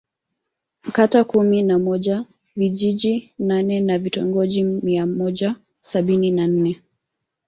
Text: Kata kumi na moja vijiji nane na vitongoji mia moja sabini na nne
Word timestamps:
Kata 0.91 1.23
kumi 1.23 1.63
na 1.63 1.79
moja 1.79 2.25
vijiji 2.55 3.33
nane 3.39 3.79
na 3.79 3.97
vitongoji 3.99 4.63
mia 4.63 5.05
moja 5.05 5.55
sabini 5.79 6.31
na 6.31 6.47
nne 6.47 6.81